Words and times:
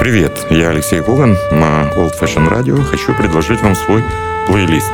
Привет, 0.00 0.46
я 0.50 0.70
Алексей 0.70 1.02
Коган. 1.02 1.36
На 1.50 1.90
Old 1.96 2.12
Fashion 2.20 2.48
Radio 2.48 2.84
хочу 2.84 3.12
предложить 3.14 3.60
вам 3.62 3.74
свой 3.74 4.04
плейлист. 4.46 4.92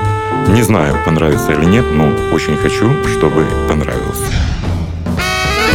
Не 0.49 0.63
знаю, 0.63 0.97
понравится 1.05 1.53
или 1.53 1.67
нет, 1.67 1.85
но 1.93 2.07
очень 2.33 2.57
хочу, 2.57 2.91
чтобы 3.05 3.47
понравился. 3.69 4.25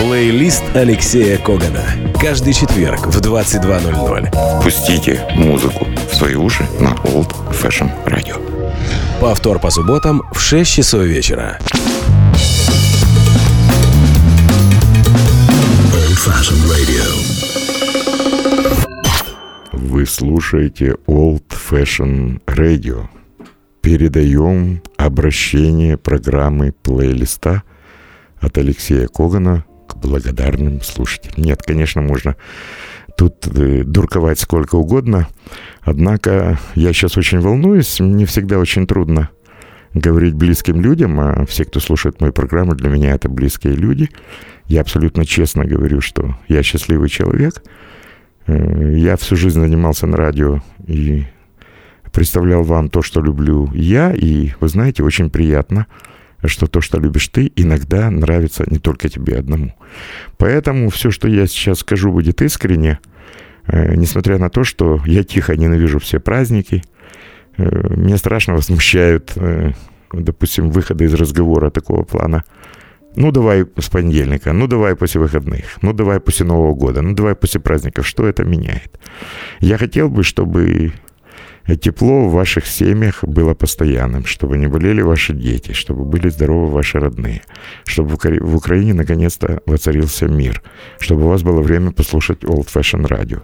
Плейлист 0.01 0.63
Алексея 0.73 1.37
Когана. 1.37 1.83
Каждый 2.19 2.53
четверг 2.53 3.05
в 3.05 3.21
22.00. 3.21 4.63
Пустите 4.63 5.23
музыку 5.35 5.87
в 6.11 6.15
свои 6.15 6.33
уши 6.33 6.67
на 6.79 6.95
Old 7.11 7.31
Fashion 7.51 7.91
Radio. 8.07 8.41
Повтор 9.21 9.59
по 9.59 9.69
субботам 9.69 10.23
в 10.33 10.39
6 10.39 10.71
часов 10.71 11.03
вечера. 11.03 11.59
Old 15.93 16.17
Fashioned 16.17 16.65
Radio. 16.67 17.58
Вы 19.99 20.05
слушаете 20.05 20.95
Old 21.07 21.43
Fashion 21.49 22.41
Radio. 22.45 23.09
Передаем 23.81 24.81
обращение 24.95 25.97
программы 25.97 26.71
плейлиста 26.71 27.63
от 28.39 28.57
Алексея 28.57 29.07
Когана 29.07 29.65
к 29.89 29.97
благодарным 29.97 30.81
слушателям. 30.83 31.43
Нет, 31.43 31.63
конечно, 31.63 32.01
можно 32.01 32.37
тут 33.17 33.45
э, 33.47 33.83
дурковать 33.83 34.39
сколько 34.39 34.75
угодно, 34.75 35.27
однако 35.81 36.57
я 36.75 36.93
сейчас 36.93 37.17
очень 37.17 37.41
волнуюсь, 37.41 37.99
мне 37.99 38.25
всегда 38.25 38.57
очень 38.57 38.87
трудно 38.87 39.31
говорить 39.93 40.33
близким 40.33 40.79
людям, 40.79 41.19
а 41.19 41.45
все, 41.45 41.65
кто 41.65 41.81
слушает 41.81 42.21
мою 42.21 42.31
программу, 42.31 42.73
для 42.73 42.87
меня 42.87 43.15
это 43.15 43.27
близкие 43.27 43.73
люди. 43.73 44.09
Я 44.65 44.79
абсолютно 44.79 45.25
честно 45.25 45.65
говорю, 45.65 45.99
что 45.99 46.37
я 46.47 46.63
счастливый 46.63 47.09
человек– 47.09 47.61
я 48.49 49.15
всю 49.17 49.35
жизнь 49.35 49.59
занимался 49.59 50.07
на 50.07 50.17
радио 50.17 50.61
и 50.87 51.25
представлял 52.11 52.63
вам 52.63 52.89
то, 52.89 53.01
что 53.01 53.21
люблю 53.21 53.69
я. 53.73 54.13
И, 54.13 54.51
вы 54.59 54.69
знаете, 54.69 55.03
очень 55.03 55.29
приятно, 55.29 55.87
что 56.43 56.67
то, 56.67 56.81
что 56.81 56.99
любишь 56.99 57.27
ты, 57.27 57.51
иногда 57.55 58.09
нравится 58.09 58.63
не 58.67 58.79
только 58.79 59.09
тебе 59.09 59.37
одному. 59.37 59.73
Поэтому 60.37 60.89
все, 60.89 61.11
что 61.11 61.27
я 61.27 61.47
сейчас 61.47 61.79
скажу, 61.79 62.11
будет 62.11 62.41
искренне, 62.41 62.99
э, 63.67 63.95
несмотря 63.95 64.37
на 64.37 64.49
то, 64.49 64.63
что 64.63 65.01
я 65.05 65.23
тихо 65.23 65.55
ненавижу 65.55 65.99
все 65.99 66.19
праздники. 66.19 66.83
Э, 67.57 67.93
меня 67.95 68.17
страшно 68.17 68.53
возмущают, 68.55 69.33
допустим, 70.11 70.71
выходы 70.71 71.05
из 71.05 71.13
разговора 71.13 71.69
такого 71.69 72.03
плана– 72.03 72.43
ну, 73.15 73.31
давай 73.31 73.65
с 73.77 73.89
понедельника, 73.89 74.53
ну, 74.53 74.67
давай 74.67 74.95
после 74.95 75.21
выходных, 75.21 75.77
ну, 75.81 75.93
давай 75.93 76.19
после 76.19 76.45
Нового 76.45 76.73
года, 76.73 77.01
ну, 77.01 77.13
давай 77.13 77.35
после 77.35 77.59
праздников. 77.59 78.07
Что 78.07 78.27
это 78.27 78.43
меняет? 78.43 78.99
Я 79.59 79.77
хотел 79.77 80.09
бы, 80.09 80.23
чтобы 80.23 80.93
тепло 81.77 82.27
в 82.27 82.31
ваших 82.31 82.65
семьях 82.65 83.23
было 83.23 83.53
постоянным, 83.53 84.25
чтобы 84.25 84.57
не 84.57 84.67
болели 84.67 85.01
ваши 85.01 85.33
дети, 85.33 85.73
чтобы 85.73 86.05
были 86.05 86.29
здоровы 86.29 86.71
ваши 86.71 86.99
родные, 86.99 87.41
чтобы 87.85 88.17
в 88.17 88.55
Украине 88.55 88.93
наконец-то 88.93 89.61
воцарился 89.65 90.27
мир, 90.27 90.61
чтобы 90.99 91.23
у 91.23 91.27
вас 91.27 91.43
было 91.43 91.61
время 91.61 91.91
послушать 91.91 92.43
Old 92.43 92.67
Fashion 92.73 93.07
радио. 93.07 93.39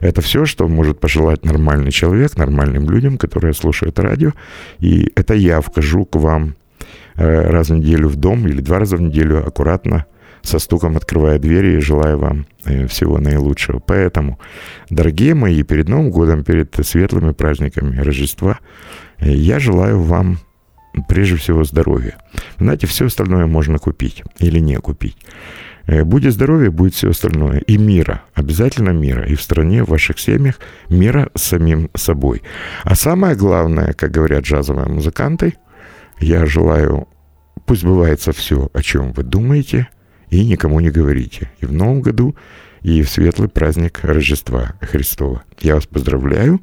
Это 0.00 0.20
все, 0.20 0.44
что 0.44 0.68
может 0.68 1.00
пожелать 1.00 1.44
нормальный 1.44 1.90
человек, 1.90 2.36
нормальным 2.36 2.90
людям, 2.90 3.16
которые 3.16 3.54
слушают 3.54 3.98
радио. 3.98 4.32
И 4.78 5.10
это 5.16 5.34
я 5.34 5.60
вхожу 5.60 6.04
к 6.04 6.16
вам 6.16 6.54
раз 7.16 7.68
в 7.68 7.74
неделю 7.74 8.08
в 8.08 8.16
дом 8.16 8.46
или 8.46 8.60
два 8.60 8.78
раза 8.78 8.96
в 8.96 9.00
неделю 9.00 9.46
аккуратно 9.46 10.06
со 10.44 10.58
стуком 10.58 10.96
открывая 10.96 11.38
двери 11.38 11.76
и 11.76 11.80
желаю 11.80 12.18
вам 12.18 12.46
э, 12.64 12.86
всего 12.86 13.18
наилучшего. 13.18 13.80
Поэтому, 13.80 14.38
дорогие 14.90 15.34
мои, 15.34 15.62
перед 15.62 15.88
Новым 15.88 16.10
годом, 16.10 16.44
перед 16.44 16.74
светлыми 16.84 17.32
праздниками 17.32 17.98
Рождества, 17.98 18.60
э, 19.18 19.32
я 19.32 19.58
желаю 19.58 20.00
вам 20.00 20.38
прежде 21.08 21.36
всего 21.36 21.64
здоровья. 21.64 22.16
Знаете, 22.58 22.86
все 22.86 23.06
остальное 23.06 23.46
можно 23.46 23.78
купить 23.78 24.22
или 24.38 24.60
не 24.60 24.76
купить. 24.76 25.16
Будет 25.86 26.32
здоровье, 26.32 26.70
будет 26.70 26.94
все 26.94 27.10
остальное. 27.10 27.58
И 27.58 27.76
мира, 27.76 28.22
обязательно 28.32 28.90
мира. 28.90 29.26
И 29.26 29.34
в 29.34 29.42
стране, 29.42 29.82
в 29.82 29.88
ваших 29.88 30.18
семьях 30.18 30.58
мира 30.88 31.30
с 31.34 31.42
самим 31.42 31.90
собой. 31.94 32.42
А 32.84 32.94
самое 32.94 33.34
главное, 33.36 33.92
как 33.92 34.10
говорят 34.10 34.44
джазовые 34.44 34.86
музыканты, 34.86 35.54
я 36.20 36.46
желаю, 36.46 37.08
пусть 37.66 37.84
бывается 37.84 38.32
все, 38.32 38.70
о 38.72 38.82
чем 38.82 39.12
вы 39.12 39.22
думаете, 39.22 39.88
и 40.28 40.44
никому 40.44 40.80
не 40.80 40.90
говорите. 40.90 41.50
И 41.60 41.66
в 41.66 41.72
Новом 41.72 42.00
году, 42.00 42.34
и 42.82 43.02
в 43.02 43.08
светлый 43.08 43.48
праздник 43.48 44.00
Рождества 44.02 44.74
Христова. 44.80 45.44
Я 45.60 45.76
вас 45.76 45.86
поздравляю, 45.86 46.60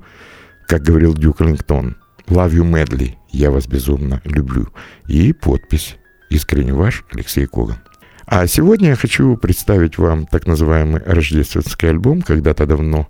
как 0.67 0.83
говорил 0.83 1.13
Дюк 1.13 1.41
Лингтон. 1.41 1.97
Love 2.27 2.51
you 2.51 2.63
madly. 2.63 3.15
Я 3.29 3.51
вас 3.51 3.67
безумно 3.67 4.21
люблю. 4.23 4.67
И 5.07 5.33
подпись. 5.33 5.97
Искренне 6.29 6.73
ваш 6.73 7.03
Алексей 7.11 7.45
Коган. 7.45 7.77
А 8.25 8.47
сегодня 8.47 8.89
я 8.89 8.95
хочу 8.95 9.35
представить 9.35 9.97
вам 9.97 10.25
так 10.25 10.47
называемый 10.47 11.01
рождественский 11.05 11.89
альбом. 11.89 12.21
Когда-то 12.21 12.65
давно 12.65 13.09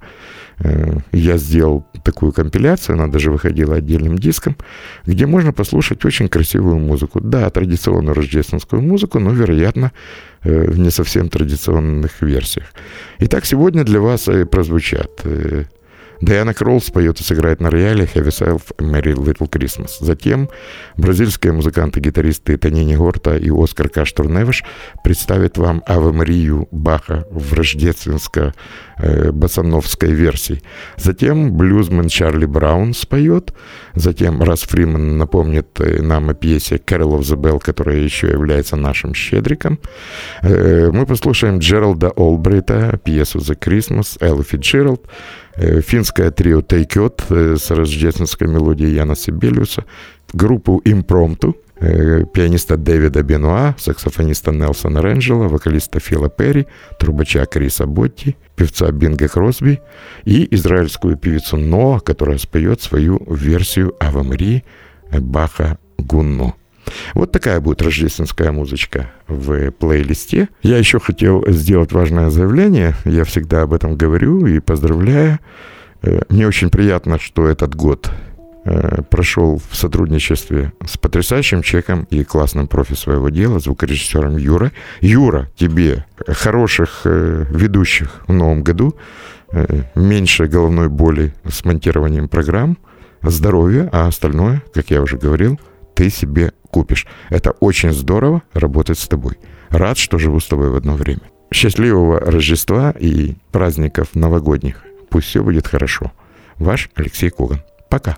я 1.12 1.38
сделал 1.38 1.86
такую 2.04 2.32
компиляцию, 2.32 2.96
она 2.96 3.08
даже 3.08 3.32
выходила 3.32 3.76
отдельным 3.76 4.18
диском, 4.18 4.56
где 5.06 5.26
можно 5.26 5.54
послушать 5.54 6.06
очень 6.06 6.28
красивую 6.28 6.80
музыку. 6.80 7.20
Да, 7.22 7.50
традиционную 7.50 8.16
рождественскую 8.16 8.82
музыку, 8.82 9.20
но, 9.20 9.32
вероятно, 9.32 9.92
э, 10.44 10.72
в 10.72 10.80
не 10.80 10.92
совсем 10.92 11.30
традиционных 11.30 12.22
версиях. 12.22 12.68
Итак, 13.20 13.46
сегодня 13.46 13.84
для 13.84 14.00
вас 14.00 14.28
э, 14.28 14.46
прозвучат 14.46 15.22
э, 15.24 15.66
Диана 16.22 16.54
Кролл 16.54 16.80
споет 16.82 17.20
и 17.20 17.24
сыграет 17.24 17.60
на 17.62 17.72
рояле 17.72 18.06
«Have 18.06 18.28
yourself 18.28 18.62
a 18.78 18.84
Merry 18.84 19.16
Little 19.16 19.50
Christmas». 19.50 19.94
Затем 20.00 20.52
бразильские 20.96 21.54
музыканты-гитаристы 21.54 22.58
Танини 22.58 22.96
Горта 22.96 23.38
и 23.38 23.50
Оскар 23.50 23.90
Каштур-Невиш 23.90 24.64
представят 25.04 25.58
вам 25.58 25.82
«Аве 25.88 26.12
Марию» 26.12 26.68
Баха 26.72 27.26
в 27.32 27.54
рождественско-басановской 27.54 30.12
версии. 30.12 30.62
Затем 30.96 31.58
блюзмен 31.58 32.08
Чарли 32.08 32.46
Браун 32.46 32.94
споет. 32.94 33.56
Затем 33.96 34.44
Рас 34.44 34.62
Фриман 34.62 35.18
напомнит 35.18 35.70
э, 35.80 36.04
нам 36.04 36.30
о 36.30 36.36
пьесе 36.36 36.76
«Carol 36.76 37.18
of 37.18 37.22
the 37.22 37.36
Bell», 37.36 37.60
которая 37.60 37.98
еще 37.98 38.28
является 38.28 38.76
нашим 38.76 39.16
щедриком. 39.16 39.80
Э, 40.44 40.92
мы 40.94 41.08
послушаем 41.08 41.58
Джералда 41.58 42.12
Олбрита, 42.12 43.00
пьесу 43.04 43.40
«The 43.40 43.58
Christmas», 43.58 44.24
Эллу 44.24 44.44
Фитджеральд, 44.44 45.02
Э, 45.51 45.51
финское 45.58 46.32
трио 46.32 46.60
It 46.60 47.24
э, 47.30 47.56
с 47.58 47.72
рождественской 47.72 48.48
мелодией 48.48 48.96
Яна 48.96 49.16
Сибелиуса, 49.16 49.86
группу 50.34 50.82
Impromptu, 50.86 51.56
э, 51.80 52.26
пианиста 52.34 52.78
Дэвида 52.78 53.24
Бенуа, 53.24 53.76
саксофониста 53.78 54.52
Нелсона 54.52 55.02
Рэнджела, 55.02 55.48
вокалиста 55.48 56.00
Фила 56.00 56.30
Перри, 56.30 56.68
трубача 57.00 57.46
Криса 57.46 57.86
Ботти, 57.86 58.36
певца 58.56 58.92
Бинга 58.92 59.28
Кросби 59.28 59.80
и 60.26 60.48
израильскую 60.56 61.18
певицу 61.18 61.58
Ноа, 61.58 62.00
которая 62.00 62.38
споет 62.38 62.82
свою 62.82 63.22
версию 63.30 63.96
Ава 64.00 64.24
Марии 64.24 64.64
Баха 65.12 65.78
Гунно. 65.98 66.56
Вот 67.14 67.32
такая 67.32 67.60
будет 67.60 67.82
рождественская 67.82 68.52
музычка 68.52 69.12
в 69.28 69.72
плейлисте. 69.72 70.50
Я 70.62 70.78
еще 70.78 71.00
хотел 71.00 71.44
сделать 71.48 71.92
важное 71.92 72.30
заявление. 72.30 72.96
Я 73.06 73.24
всегда 73.24 73.64
об 73.64 73.74
этом 73.74 73.96
говорю 73.96 74.46
и 74.46 74.60
поздравляю. 74.60 75.40
Э, 76.02 76.22
мне 76.30 76.48
очень 76.48 76.70
приятно, 76.70 77.20
что 77.20 77.48
этот 77.48 77.76
год 77.76 78.12
э, 78.66 79.02
прошел 79.10 79.62
в 79.70 79.76
сотрудничестве 79.76 80.74
с 80.86 80.98
потрясающим 80.98 81.62
человеком 81.62 82.08
и 82.10 82.24
классным 82.24 82.68
профи 82.68 82.96
своего 82.96 83.30
дела, 83.30 83.60
звукорежиссером 83.60 84.38
Юра. 84.38 84.72
Юра, 85.02 85.50
тебе 85.56 86.06
хороших 86.28 87.02
э, 87.06 87.46
ведущих 87.50 88.22
в 88.28 88.34
новом 88.34 88.64
году, 88.64 88.96
меньше 89.96 90.46
головной 90.46 90.88
боли 90.88 91.34
с 91.46 91.66
монтированием 91.66 92.30
программ, 92.30 92.78
здоровья, 93.22 93.90
а 93.92 94.08
остальное, 94.08 94.64
как 94.74 94.90
я 94.92 95.02
уже 95.02 95.18
говорил, 95.18 95.60
ты 96.02 96.10
себе 96.10 96.52
купишь. 96.72 97.06
Это 97.30 97.52
очень 97.60 97.92
здорово 97.92 98.42
работать 98.54 98.98
с 98.98 99.08
тобой. 99.08 99.38
Рад, 99.70 100.00
что 100.00 100.18
живу 100.18 100.40
с 100.40 100.48
тобой 100.48 100.72
в 100.72 100.76
одно 100.76 100.96
время. 100.96 101.22
Счастливого 101.54 102.20
Рождества 102.20 102.90
и 103.00 103.36
праздников 103.52 104.16
новогодних. 104.16 104.84
Пусть 105.12 105.28
все 105.28 105.44
будет 105.44 105.68
хорошо. 105.68 106.12
Ваш 106.58 106.90
Алексей 106.96 107.30
Коган. 107.30 107.62
Пока. 107.88 108.18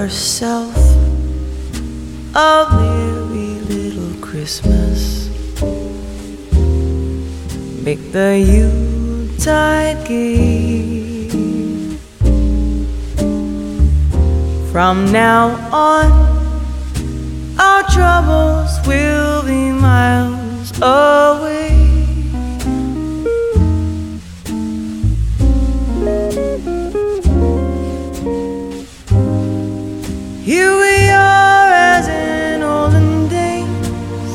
Yourself 0.00 0.74
a 2.34 2.66
merry 2.72 3.60
little 3.68 4.14
Christmas. 4.22 5.28
Make 7.84 8.10
the 8.10 8.30
Yuletide 8.52 10.08
gay. 10.08 11.28
From 14.72 15.12
now 15.12 15.48
on, 15.70 16.08
our 17.58 17.82
troubles 17.90 18.70
will 18.86 19.42
be 19.42 19.70
miles 19.70 20.72
away. 20.80 21.79
Here 30.50 30.74
we 30.74 31.08
are 31.10 31.70
as 31.70 32.08
in 32.08 32.62
olden 32.64 33.28
days, 33.28 34.32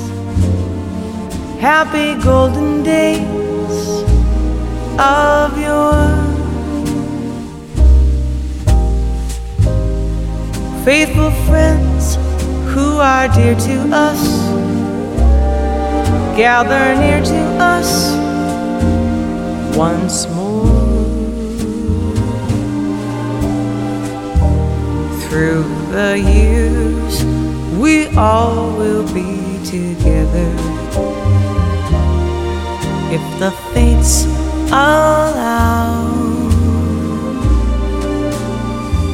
happy 1.59 2.15
golden 2.23 2.83
days 2.83 3.75
of 4.97 5.59
yore. 5.59 6.15
faithful 10.85 11.31
friends 11.49 12.15
who 12.73 12.97
are 12.99 13.27
dear 13.35 13.55
to 13.55 13.75
us 13.91 14.21
gather 16.37 16.95
near 16.95 17.21
to 17.25 17.41
us 17.59 18.15
once 19.75 20.29
more 20.29 20.65
through 25.27 25.84
the 25.95 26.19
years 26.19 27.23
we 27.79 28.07
all 28.17 28.75
will 28.75 29.07
be 29.13 29.39
together 29.63 30.51
if 33.15 33.23
the 33.39 33.51
fates 33.73 34.25
allow 34.67 36.03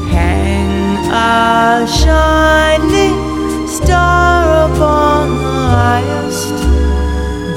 hang 0.10 0.98
a 1.12 1.86
shining 1.86 3.16
star 3.68 4.66
upon 4.74 5.30
the 5.38 5.60
highest 5.78 6.58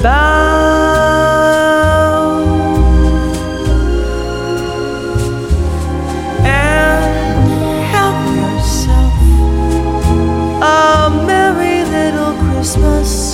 bough. 0.03 1.64
Christmas 12.75 13.24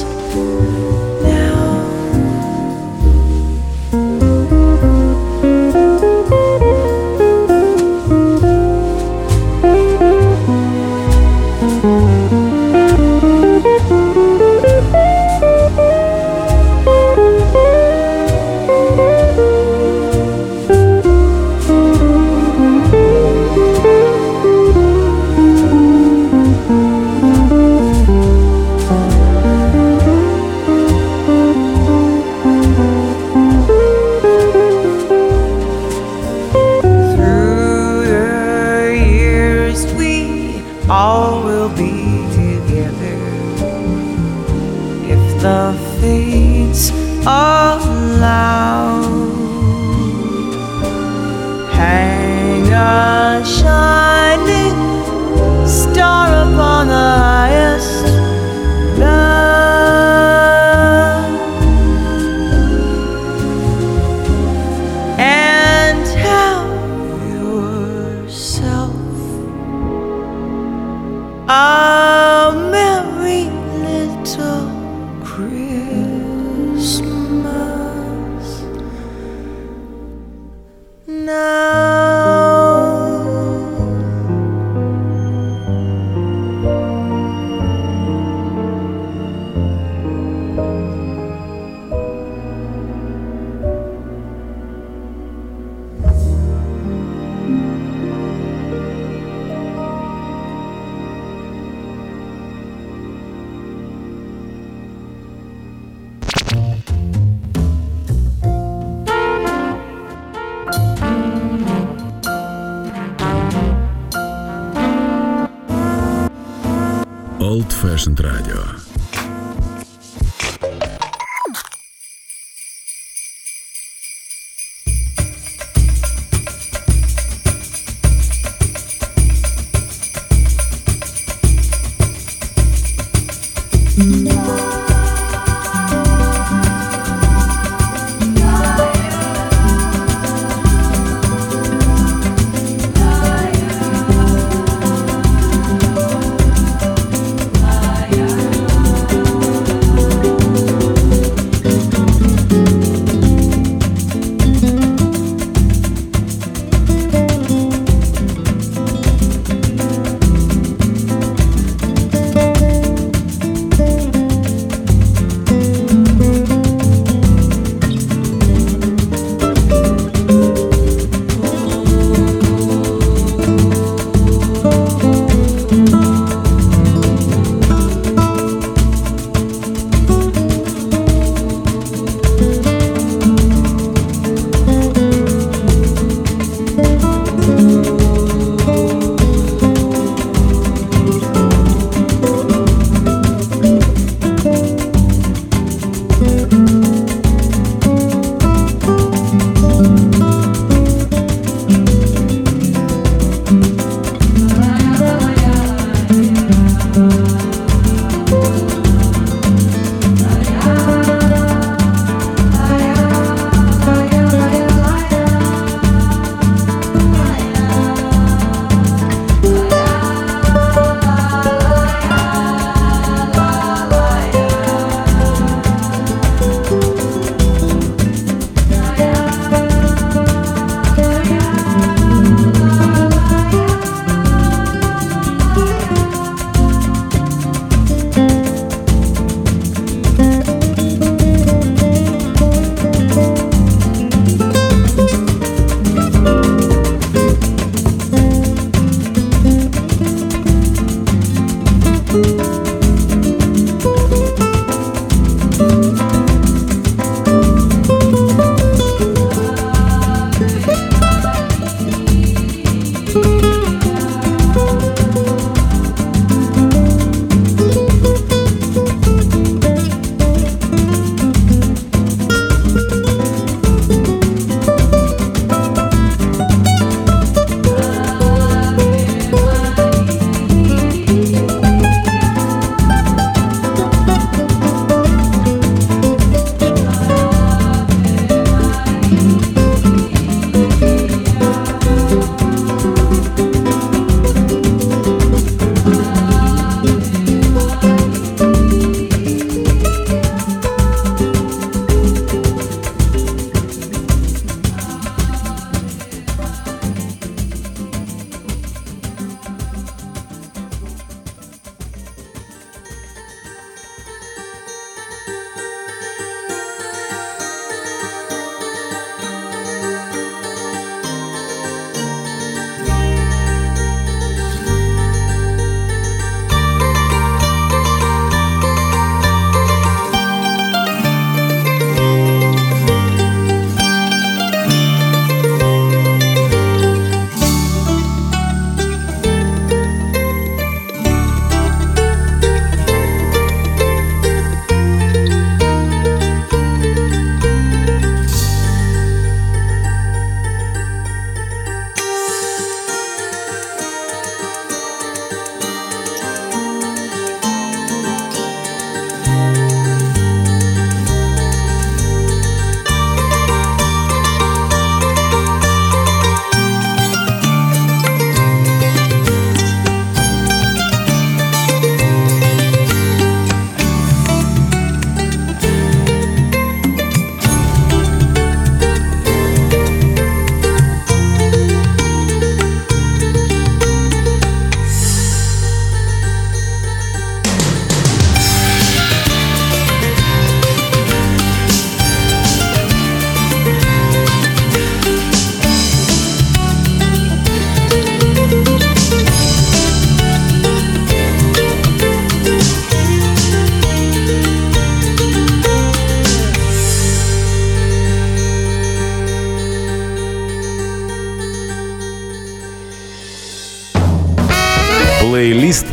Russian 118.02 118.16
Radio. 118.16 118.81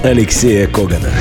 Алексея 0.08 0.68
Когана. 0.68 1.12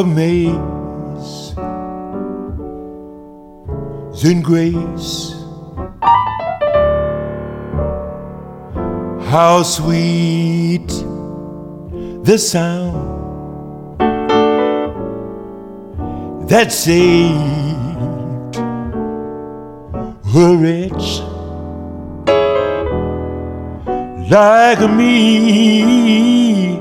amaze 0.00 1.54
in 4.24 4.40
grace. 4.42 5.33
How 9.35 9.63
sweet 9.63 10.87
the 12.23 12.37
sound 12.37 13.99
that 16.47 16.71
saved 16.71 18.55
a 20.33 20.55
wretch 20.55 21.19
like 24.31 24.89
me, 24.89 26.79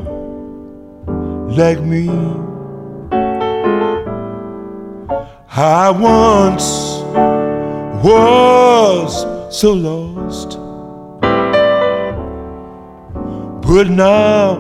like 1.59 1.81
me. 1.83 2.09
I 5.57 5.91
once 5.91 7.03
was 8.05 9.27
so 9.51 9.73
lost, 9.73 10.64
but 13.75 13.91
now, 13.91 14.57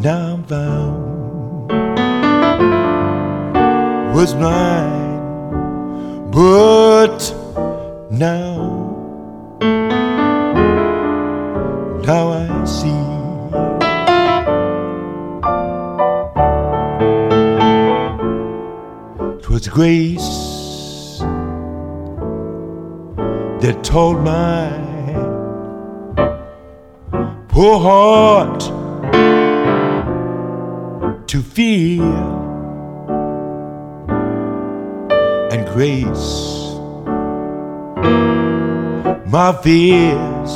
now 0.00 0.34
I'm 0.34 0.42
found. 0.42 1.70
Was 4.12 4.34
blind, 4.34 5.22
but 6.32 7.20
now, 8.10 8.56
now 12.04 12.32
I 12.32 12.64
see. 12.64 12.90
was 19.48 19.68
grace 19.68 21.18
that 23.60 23.78
told 23.84 24.24
my 24.24 24.81
poor 27.62 27.78
heart 27.78 28.60
to 31.28 31.40
feel. 31.40 32.02
And 35.52 35.64
grace 35.68 36.30
my 39.30 39.52
fears 39.62 40.54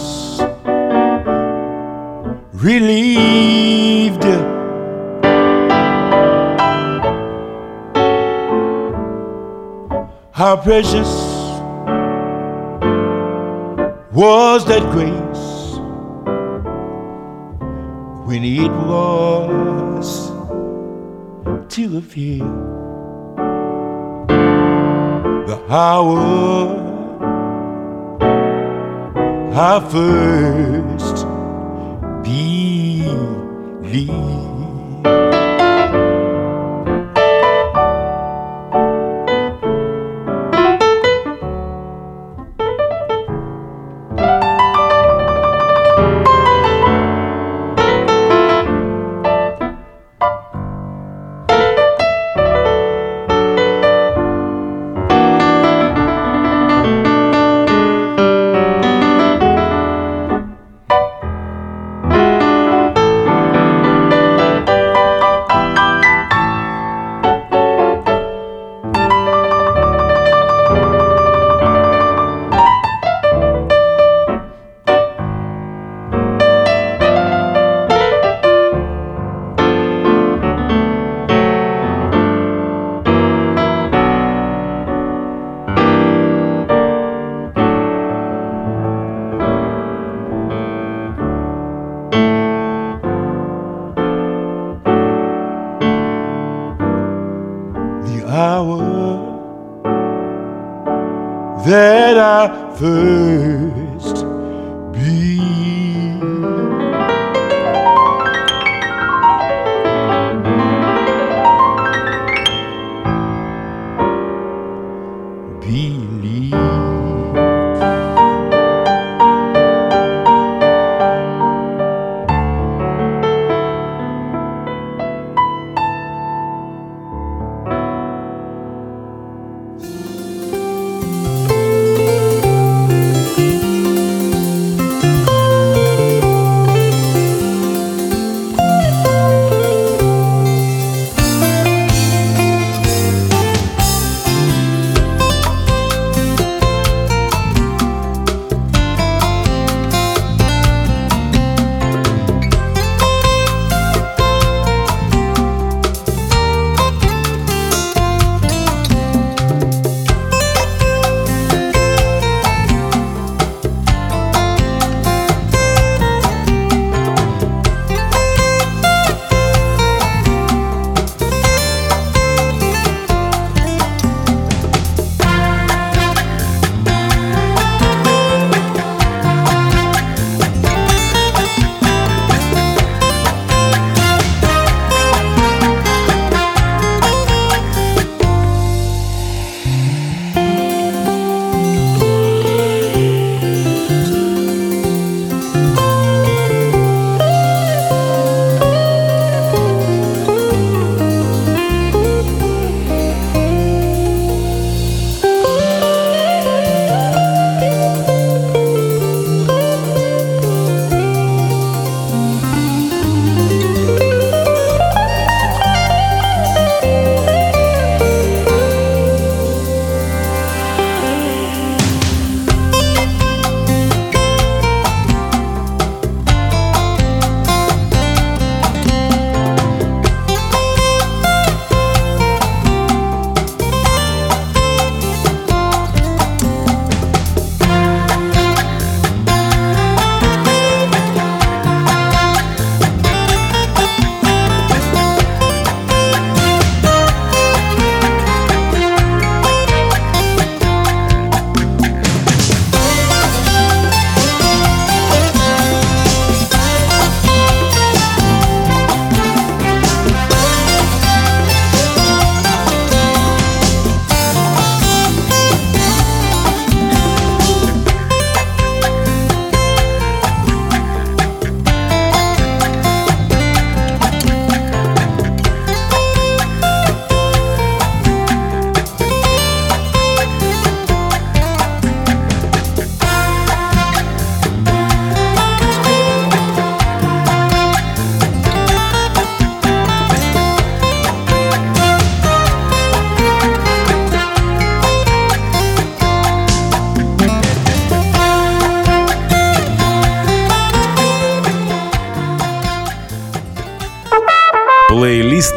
relieved. 2.54 4.24
How 10.32 10.56
precious 10.56 11.12
was 14.12 14.64
that 14.66 14.82
grace 14.90 15.25
when 18.36 18.44
it 18.44 18.70
was 18.70 20.28
to 21.74 21.96
appear 21.96 22.44
the 25.46 25.58
hour 25.70 26.18
I 29.54 29.80
first 29.90 31.24
believed. 32.22 33.46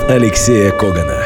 Алексея 0.09 0.71
Когана. 0.71 1.18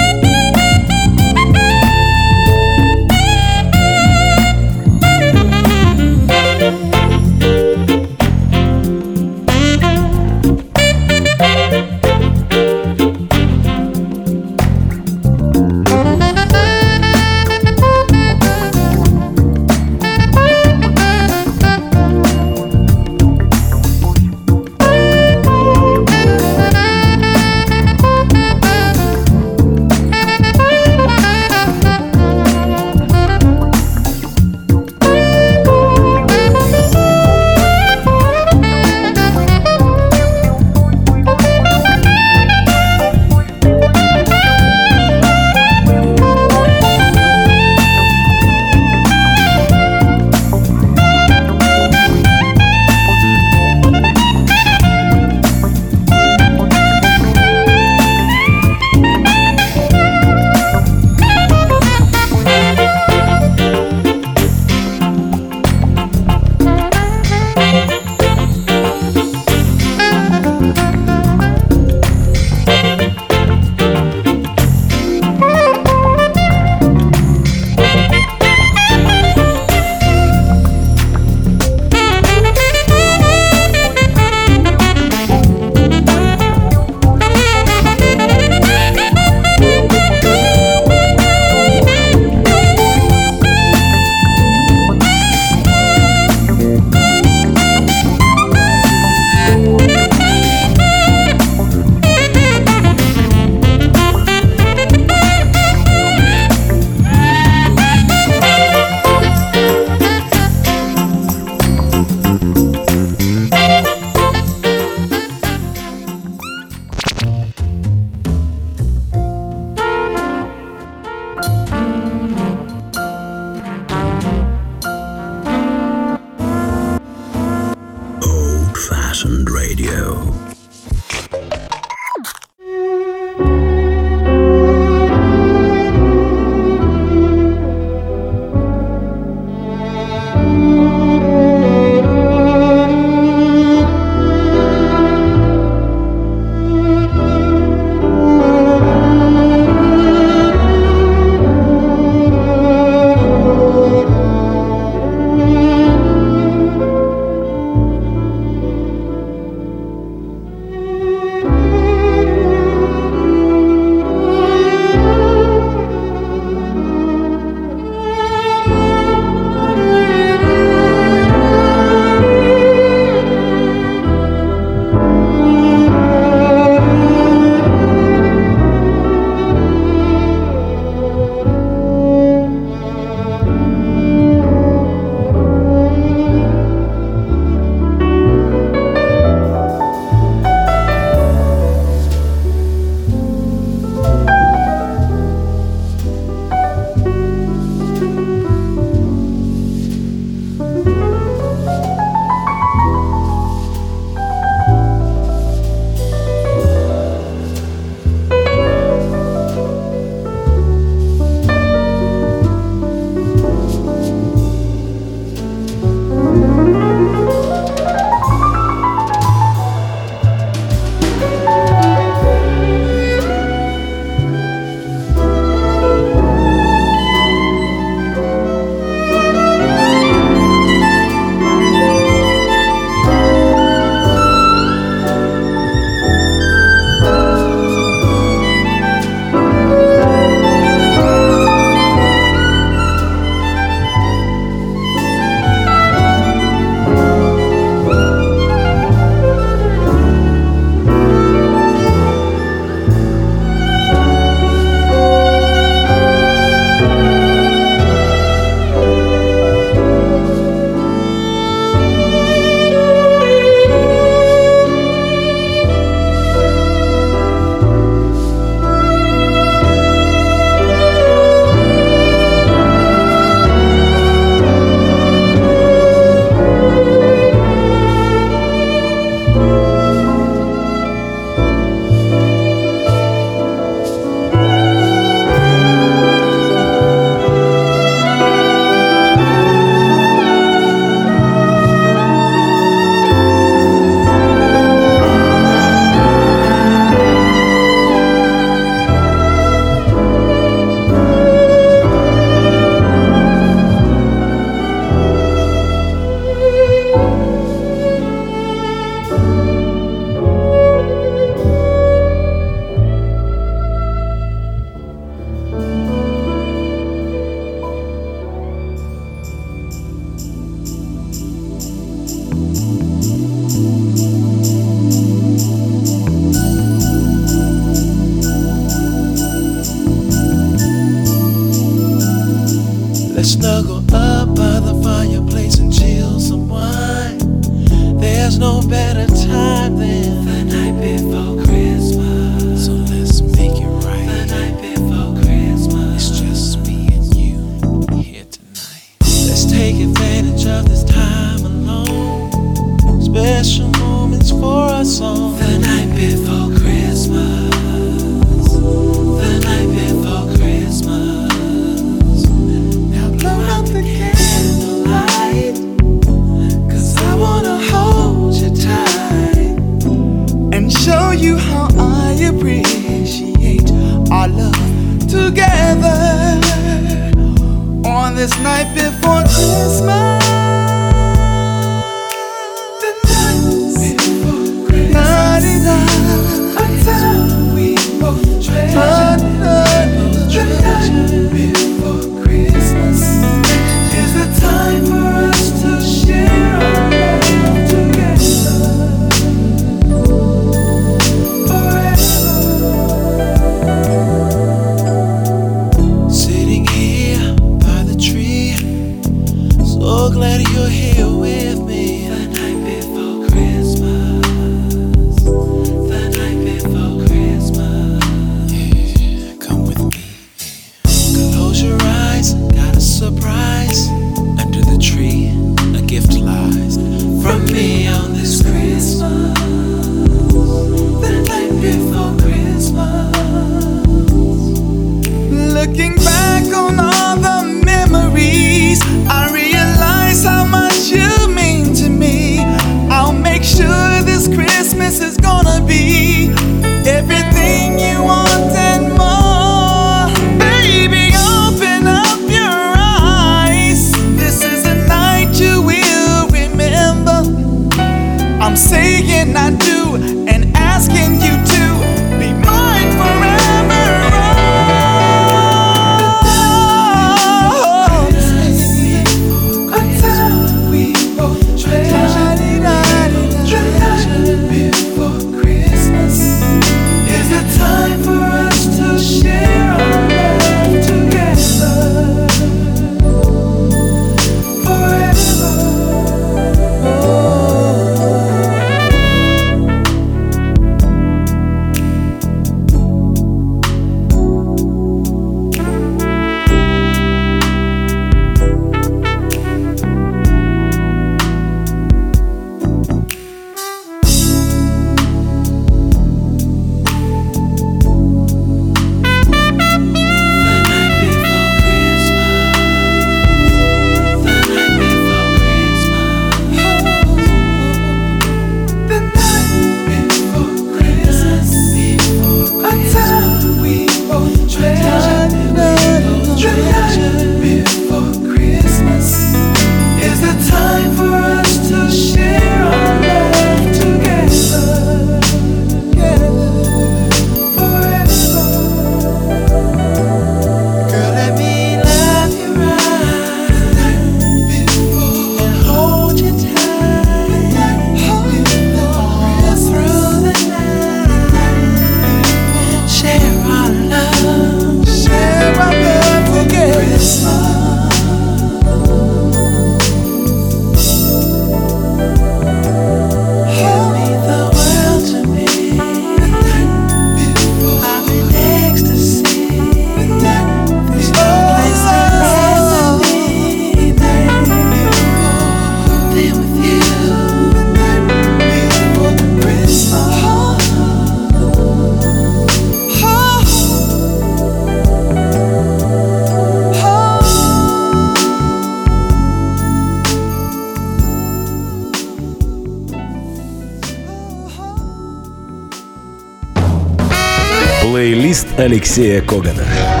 Алексея 598.61 599.21
Когана. 599.21 600.00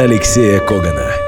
Алексея 0.00 0.60
Когана. 0.60 1.19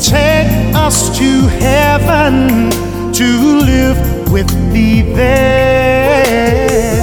take 0.00 0.74
us 0.74 1.16
to 1.18 1.48
heaven 1.48 2.70
to 3.12 3.60
live 3.60 4.30
with 4.30 4.48
thee 4.72 5.02
there. 5.02 6.97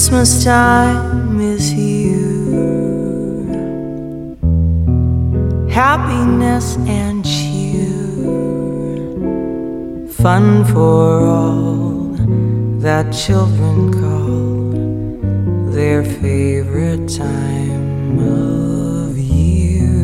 Christmas 0.00 0.44
time 0.44 1.42
is 1.42 1.68
here. 1.70 2.56
Happiness 5.68 6.78
and 6.88 7.22
cheer, 7.22 7.92
fun 10.08 10.64
for 10.64 11.26
all 11.26 12.16
that 12.80 13.12
children 13.12 13.92
call 13.92 15.70
their 15.70 16.02
favorite 16.02 17.06
time 17.06 18.18
of 18.20 19.18
year. 19.18 20.00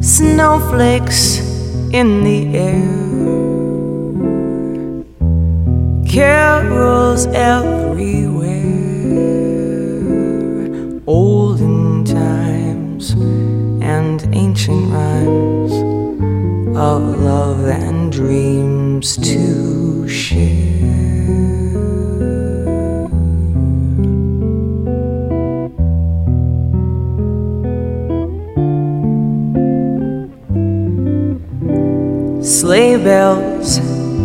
Snowflakes 0.00 1.40
in 1.92 2.24
the 2.24 2.56
air 2.56 3.07
carols 6.08 7.26
everywhere, 7.26 8.50
olden 11.06 12.04
times 12.04 13.12
and 13.82 14.26
ancient 14.32 14.90
rhymes 14.90 15.72
of 16.76 17.02
love 17.20 17.64
and 17.66 18.10
dreams 18.10 19.16
to 19.18 20.08
share. 20.08 20.48
Sleigh 32.40 32.96
bells 32.96 33.78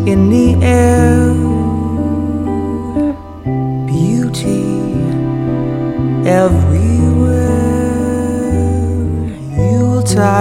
in 0.07 0.29
the 0.29 0.55
air 0.65 1.32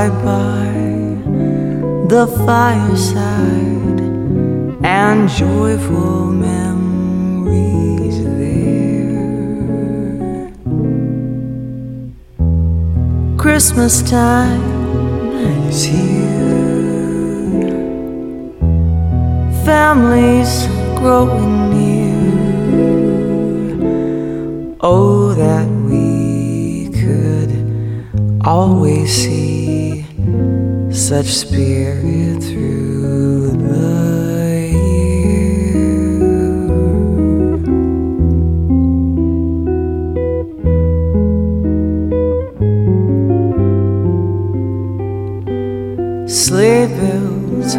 Yuletide 0.02 0.24
by 0.24 0.66
the 2.08 2.26
fireside 2.44 4.00
and 4.84 5.28
joyful 5.28 6.26
memories 6.26 8.24
there. 8.24 8.82
Christmas 13.38 14.02
time 14.02 15.30
is 15.68 15.84
here. 15.84 16.10
Families 19.64 20.66
growing 20.98 21.70
near. 21.70 22.22
Oh, 24.80 25.34
that 25.34 25.68
we 25.88 26.90
could 26.90 27.50
always 28.44 29.12
see 29.12 29.51
such 31.12 31.26
spirit 31.26 32.42
through 32.42 33.50
the. 33.50 33.92
Sleigh 46.26 46.86
bells 46.96 47.74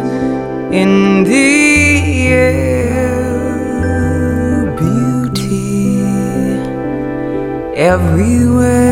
in 0.80 1.24
the 1.24 2.28
air, 2.28 3.16
beauty 4.78 5.98
everywhere. 7.74 8.83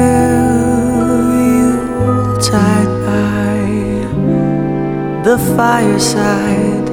Fireside 5.56 6.88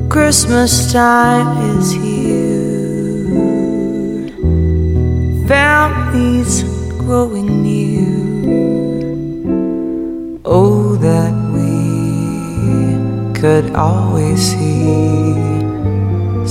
Christmas 0.09 0.91
time 0.91 1.77
is 1.77 1.91
here, 1.91 2.79
families 5.47 6.63
growing 6.99 7.63
near. 7.63 8.11
Oh, 10.43 10.97
that 10.97 11.33
we 11.55 11.71
could 13.39 13.73
always 13.75 14.41
see 14.51 15.60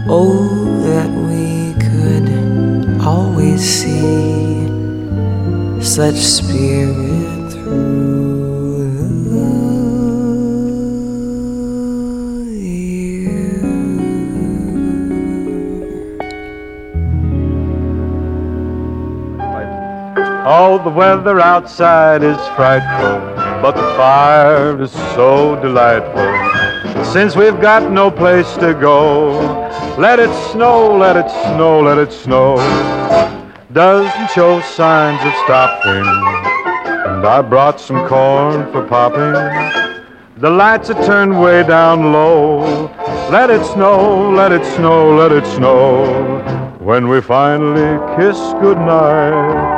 Oh, 0.09 0.81
that 0.85 1.11
we 1.11 1.75
could 1.83 2.29
always 3.03 3.61
see 3.61 4.69
such 5.83 6.15
spirit 6.15 7.08
Oh, 20.51 20.83
the 20.83 20.89
weather 20.89 21.41
outside 21.41 22.23
is 22.23 22.39
frightful, 22.57 23.19
but 23.61 23.73
the 23.73 23.83
fire 23.99 24.81
is 24.81 24.91
so 25.13 25.61
delightful. 25.61 27.05
Since 27.05 27.37
we've 27.37 27.61
got 27.61 27.93
no 27.93 28.11
place 28.11 28.51
to 28.55 28.73
go, 28.73 29.41
let 29.99 30.19
it 30.19 30.33
snow, 30.51 30.97
let 30.97 31.19
it 31.19 31.31
snow, 31.31 31.83
let 31.83 31.99
it 31.99 32.11
snow. 32.15 32.57
Doesn't 33.75 34.31
show 34.31 34.63
signs 34.63 35.23
of 35.23 35.35
stopping, 35.45 36.07
and 37.13 37.27
I 37.27 37.43
brought 37.43 37.79
some 37.79 38.09
corn 38.09 38.73
for 38.73 38.89
popping. 38.89 39.35
The 40.39 40.49
lights 40.49 40.89
are 40.89 41.05
turned 41.05 41.39
way 41.39 41.63
down 41.63 42.11
low. 42.11 42.87
Let 43.31 43.51
it 43.51 43.67
snow, 43.67 44.31
let 44.31 44.53
it 44.53 44.65
snow, 44.77 45.15
let 45.15 45.31
it 45.31 45.45
snow. 45.45 46.41
When 46.79 47.11
we 47.11 47.21
finally 47.21 47.99
kiss 48.17 48.39
goodnight. 48.63 49.78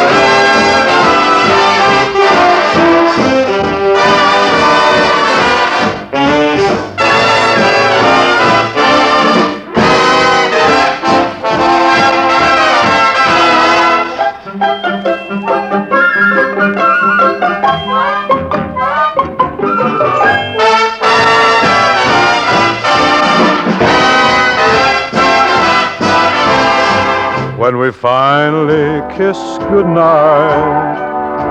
Kiss 29.17 29.37
goodnight, 29.69 30.97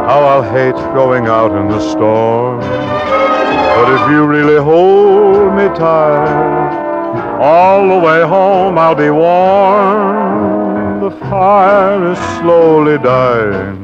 how 0.08 0.20
I'll 0.24 0.42
hate 0.42 0.74
going 0.94 1.26
out 1.26 1.52
in 1.52 1.68
the 1.68 1.80
storm. 1.92 2.61
But 2.61 3.94
if 3.94 4.11
you 4.11 4.26
really 4.26 4.62
hold 4.62 5.54
me 5.54 5.68
tight, 5.76 7.38
all 7.40 7.88
the 7.88 7.98
way 8.06 8.22
home 8.22 8.78
I'll 8.78 8.94
be 8.94 9.11
warm. 9.11 11.00
The 11.00 11.11
fire 11.28 12.12
is 12.12 12.18
slowly 12.38 12.98
dying. 12.98 13.82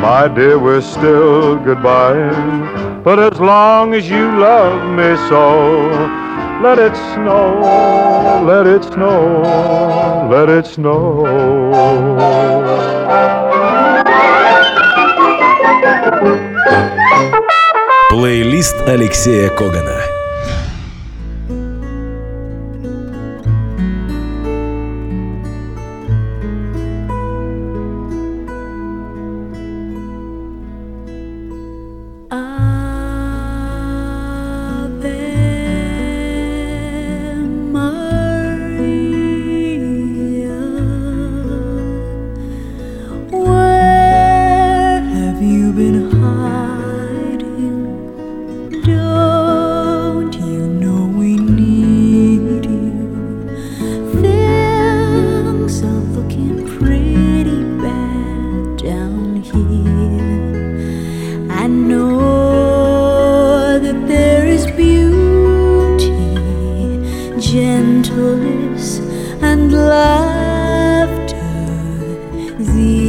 My 0.00 0.28
dear, 0.28 0.58
we're 0.58 0.82
still 0.82 1.56
goodbye. 1.56 2.30
But 3.02 3.18
as 3.18 3.40
long 3.40 3.94
as 3.94 4.08
you 4.08 4.38
love 4.38 4.82
me 4.94 5.16
so, 5.28 5.90
Let 6.62 6.78
it 6.78 6.96
snow, 7.14 7.60
let 8.46 8.66
it 8.66 8.82
snow, 8.84 9.42
let 10.30 10.48
it 10.48 10.66
snow. 10.66 11.24
Плейлист 18.10 18.76
Алексея 18.88 19.50
Когана. 19.50 20.15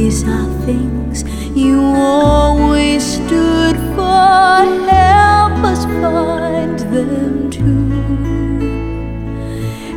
These 0.08 0.24
are 0.26 0.48
things 0.64 1.22
you 1.54 1.82
always 1.82 3.04
stood 3.04 3.76
for. 3.94 4.64
Help 4.88 5.62
us 5.64 5.84
find 5.84 6.78
them 6.78 7.50
too. 7.50 7.90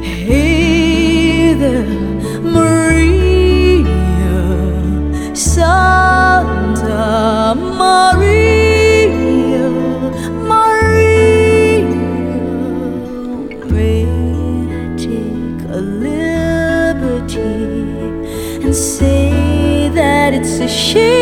Hey 0.04 1.54
there. 1.54 2.01
she 20.82 21.21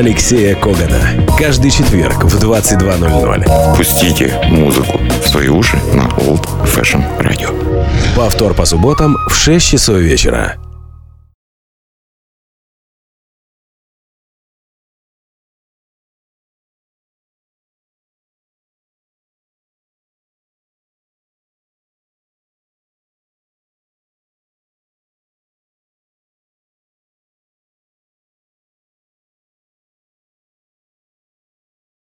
Алексея 0.00 0.54
Когана. 0.54 1.26
Каждый 1.38 1.70
четверг 1.70 2.24
в 2.24 2.42
22.00. 2.42 3.76
Пустите 3.76 4.34
музыку 4.48 4.98
в 5.22 5.28
свои 5.28 5.48
уши 5.48 5.76
на 5.92 6.08
Old 6.22 6.42
Fashion 6.64 7.04
Radio. 7.18 7.54
Повтор 8.16 8.54
по 8.54 8.64
субботам 8.64 9.18
в 9.28 9.34
6 9.34 9.72
часов 9.72 9.98
вечера. 9.98 10.56